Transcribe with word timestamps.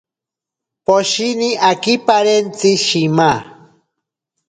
Poshini 0.85 1.49
akiparentsi 1.71 2.69
shima. 2.85 3.31